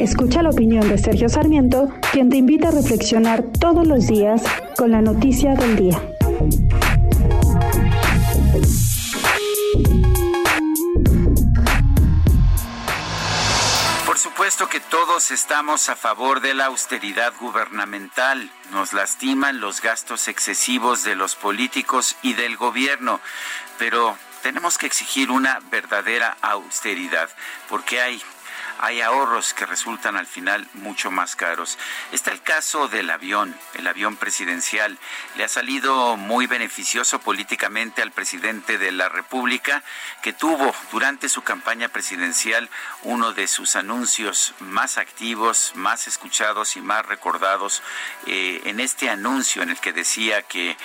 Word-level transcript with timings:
Escucha 0.00 0.42
la 0.42 0.48
opinión 0.48 0.88
de 0.88 0.96
Sergio 0.96 1.28
Sarmiento, 1.28 1.92
quien 2.10 2.30
te 2.30 2.38
invita 2.38 2.68
a 2.68 2.70
reflexionar 2.70 3.44
todos 3.60 3.86
los 3.86 4.06
días 4.06 4.42
con 4.78 4.92
la 4.92 5.02
noticia 5.02 5.54
del 5.54 5.76
día. 5.76 6.00
Por 14.06 14.16
supuesto 14.16 14.70
que 14.70 14.80
todos 14.80 15.30
estamos 15.32 15.90
a 15.90 15.96
favor 15.96 16.40
de 16.40 16.54
la 16.54 16.64
austeridad 16.64 17.34
gubernamental. 17.38 18.50
Nos 18.72 18.94
lastiman 18.94 19.60
los 19.60 19.82
gastos 19.82 20.28
excesivos 20.28 21.04
de 21.04 21.14
los 21.14 21.36
políticos 21.36 22.16
y 22.22 22.32
del 22.32 22.56
gobierno, 22.56 23.20
pero 23.78 24.16
tenemos 24.42 24.78
que 24.78 24.86
exigir 24.86 25.30
una 25.30 25.60
verdadera 25.70 26.38
austeridad, 26.40 27.28
porque 27.68 28.00
hay 28.00 28.22
hay 28.80 29.00
ahorros 29.02 29.52
que 29.52 29.66
resultan 29.66 30.16
al 30.16 30.26
final 30.26 30.66
mucho 30.74 31.10
más 31.10 31.36
caros. 31.36 31.78
Está 32.12 32.30
el 32.30 32.40
caso 32.42 32.88
del 32.88 33.10
avión, 33.10 33.54
el 33.74 33.86
avión 33.86 34.16
presidencial. 34.16 34.98
Le 35.36 35.44
ha 35.44 35.48
salido 35.48 36.16
muy 36.16 36.46
beneficioso 36.46 37.20
políticamente 37.20 38.02
al 38.02 38.12
presidente 38.12 38.78
de 38.78 38.92
la 38.92 39.08
República, 39.08 39.82
que 40.22 40.32
tuvo 40.32 40.74
durante 40.92 41.28
su 41.28 41.42
campaña 41.42 41.88
presidencial 41.88 42.70
uno 43.02 43.32
de 43.32 43.48
sus 43.48 43.76
anuncios 43.76 44.54
más 44.60 44.98
activos, 44.98 45.72
más 45.74 46.08
escuchados 46.08 46.76
y 46.76 46.80
más 46.80 47.04
recordados 47.04 47.82
eh, 48.26 48.62
en 48.64 48.80
este 48.80 49.10
anuncio 49.10 49.62
en 49.62 49.70
el 49.70 49.78
que 49.78 49.92
decía 49.92 50.42
que 50.42 50.76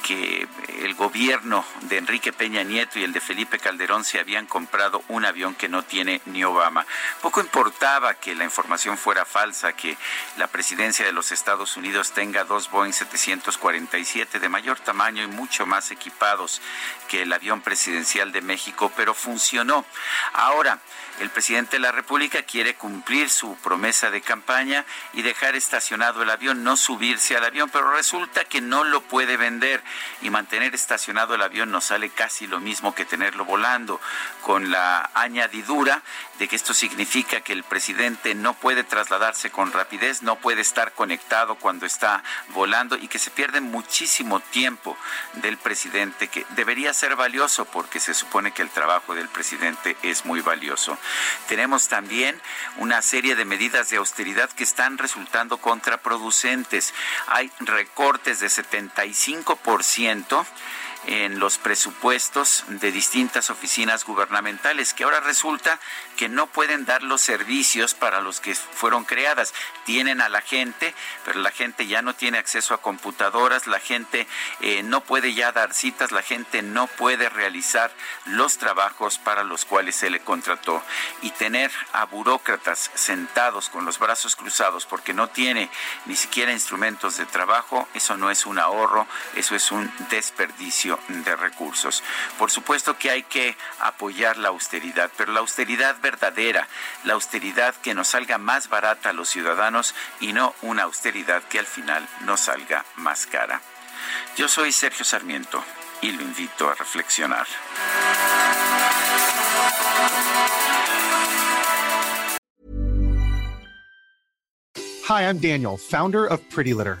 que 0.00 0.48
el 0.80 0.94
gobierno 0.94 1.64
de 1.82 1.98
Enrique 1.98 2.32
Peña 2.32 2.62
Nieto 2.62 2.98
y 2.98 3.04
el 3.04 3.12
de 3.12 3.20
Felipe 3.20 3.58
Calderón 3.58 4.04
se 4.04 4.18
habían 4.18 4.46
comprado 4.46 5.02
un 5.08 5.24
avión 5.24 5.54
que 5.54 5.68
no 5.68 5.82
tiene 5.82 6.20
ni 6.26 6.44
Obama. 6.44 6.86
Poco 7.20 7.40
importaba 7.40 8.14
que 8.14 8.34
la 8.34 8.44
información 8.44 8.98
fuera 8.98 9.24
falsa, 9.24 9.72
que 9.74 9.96
la 10.36 10.46
presidencia 10.46 11.04
de 11.04 11.12
los 11.12 11.32
Estados 11.32 11.76
Unidos 11.76 12.12
tenga 12.12 12.44
dos 12.44 12.70
Boeing 12.70 12.92
747 12.92 14.40
de 14.40 14.48
mayor 14.48 14.80
tamaño 14.80 15.22
y 15.22 15.28
mucho 15.28 15.66
más 15.66 15.90
equipados 15.90 16.60
que 17.08 17.22
el 17.22 17.32
avión 17.32 17.60
presidencial 17.60 18.32
de 18.32 18.40
México, 18.40 18.92
pero 18.96 19.14
funcionó. 19.14 19.84
Ahora, 20.32 20.78
el 21.20 21.28
presidente 21.28 21.76
de 21.76 21.80
la 21.80 21.92
República 21.92 22.42
quiere 22.42 22.74
cumplir 22.74 23.28
su 23.28 23.54
promesa 23.56 24.10
de 24.10 24.22
campaña 24.22 24.86
y 25.12 25.20
dejar 25.20 25.54
estacionado 25.54 26.22
el 26.22 26.30
avión, 26.30 26.64
no 26.64 26.78
subirse 26.78 27.36
al 27.36 27.44
avión, 27.44 27.68
pero 27.70 27.92
resulta 27.92 28.44
que 28.44 28.62
no 28.62 28.84
lo 28.84 29.02
puede 29.02 29.36
vender 29.36 29.82
y 30.22 30.30
mantener 30.30 30.74
estacionado 30.74 31.34
el 31.34 31.42
avión 31.42 31.70
nos 31.70 31.84
sale 31.84 32.10
casi 32.10 32.46
lo 32.46 32.60
mismo 32.60 32.94
que 32.94 33.04
tenerlo 33.04 33.44
volando, 33.44 34.00
con 34.42 34.70
la 34.70 35.10
añadidura 35.14 36.02
de 36.38 36.48
que 36.48 36.56
esto 36.56 36.72
significa 36.72 37.42
que 37.42 37.52
el 37.52 37.64
presidente 37.64 38.34
no 38.34 38.54
puede 38.54 38.84
trasladarse 38.84 39.50
con 39.50 39.72
rapidez, 39.72 40.22
no 40.22 40.36
puede 40.36 40.62
estar 40.62 40.92
conectado 40.92 41.56
cuando 41.56 41.86
está 41.86 42.22
volando 42.48 42.96
y 42.96 43.08
que 43.08 43.18
se 43.18 43.30
pierde 43.30 43.60
muchísimo 43.60 44.40
tiempo 44.40 44.96
del 45.34 45.58
presidente 45.58 46.28
que 46.28 46.46
debería 46.50 46.94
ser 46.94 47.16
valioso 47.16 47.64
porque 47.66 48.00
se 48.00 48.14
supone 48.14 48.52
que 48.52 48.62
el 48.62 48.70
trabajo 48.70 49.14
del 49.14 49.28
presidente 49.28 49.96
es 50.02 50.24
muy 50.24 50.40
valioso. 50.40 50.96
Tenemos 51.48 51.88
también 51.88 52.40
una 52.78 53.02
serie 53.02 53.36
de 53.36 53.44
medidas 53.44 53.90
de 53.90 53.98
austeridad 53.98 54.50
que 54.50 54.64
están 54.64 54.98
resultando 54.98 55.58
contraproducentes. 55.58 56.94
Hay 57.26 57.50
recortes 57.60 58.40
de 58.40 58.46
75% 58.46 59.58
ciento 59.82 60.44
en 61.06 61.38
los 61.38 61.58
presupuestos 61.58 62.64
de 62.68 62.92
distintas 62.92 63.50
oficinas 63.50 64.04
gubernamentales, 64.04 64.92
que 64.92 65.04
ahora 65.04 65.20
resulta 65.20 65.78
que 66.16 66.28
no 66.28 66.46
pueden 66.46 66.84
dar 66.84 67.02
los 67.02 67.20
servicios 67.20 67.94
para 67.94 68.20
los 68.20 68.40
que 68.40 68.54
fueron 68.54 69.04
creadas. 69.04 69.54
Tienen 69.84 70.20
a 70.20 70.28
la 70.28 70.42
gente, 70.42 70.94
pero 71.24 71.40
la 71.40 71.50
gente 71.50 71.86
ya 71.86 72.02
no 72.02 72.14
tiene 72.14 72.38
acceso 72.38 72.74
a 72.74 72.82
computadoras, 72.82 73.66
la 73.66 73.80
gente 73.80 74.26
eh, 74.60 74.82
no 74.82 75.00
puede 75.00 75.34
ya 75.34 75.52
dar 75.52 75.72
citas, 75.72 76.12
la 76.12 76.22
gente 76.22 76.62
no 76.62 76.86
puede 76.86 77.28
realizar 77.28 77.90
los 78.26 78.58
trabajos 78.58 79.18
para 79.18 79.44
los 79.44 79.64
cuales 79.64 79.96
se 79.96 80.10
le 80.10 80.20
contrató. 80.20 80.82
Y 81.22 81.30
tener 81.30 81.70
a 81.92 82.04
burócratas 82.04 82.90
sentados 82.94 83.68
con 83.68 83.84
los 83.84 83.98
brazos 83.98 84.36
cruzados 84.36 84.86
porque 84.86 85.14
no 85.14 85.28
tiene 85.28 85.70
ni 86.06 86.16
siquiera 86.16 86.52
instrumentos 86.52 87.16
de 87.16 87.26
trabajo, 87.26 87.88
eso 87.94 88.16
no 88.16 88.30
es 88.30 88.46
un 88.46 88.58
ahorro, 88.58 89.06
eso 89.34 89.54
es 89.54 89.70
un 89.72 89.90
de 91.08 91.36
recursos. 91.36 92.02
Por 92.38 92.50
supuesto 92.50 92.96
que 92.98 93.10
hay 93.10 93.22
que 93.22 93.56
apoyar 93.80 94.36
la 94.36 94.48
austeridad, 94.48 95.10
pero 95.16 95.32
la 95.32 95.40
austeridad 95.40 95.96
verdadera, 96.00 96.68
la 97.04 97.14
austeridad 97.14 97.74
que 97.76 97.94
nos 97.94 98.08
salga 98.08 98.38
más 98.38 98.68
barata 98.68 99.10
a 99.10 99.12
los 99.12 99.28
ciudadanos 99.28 99.94
y 100.20 100.32
no 100.32 100.54
una 100.62 100.84
austeridad 100.84 101.42
que 101.44 101.58
al 101.58 101.66
final 101.66 102.06
nos 102.22 102.40
salga 102.40 102.84
más 102.96 103.26
cara. 103.26 103.60
Yo 104.36 104.48
soy 104.48 104.72
Sergio 104.72 105.04
Sarmiento 105.04 105.62
y 106.00 106.12
lo 106.12 106.22
invito 106.22 106.68
a 106.68 106.74
reflexionar. 106.74 107.46
Hi, 115.10 115.22
I'm 115.22 115.38
Daniel, 115.38 115.76
founder 115.76 116.24
of 116.24 116.40
Pretty 116.50 116.72
Litter. 116.72 117.00